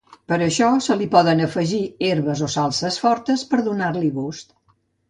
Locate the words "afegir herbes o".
1.49-2.51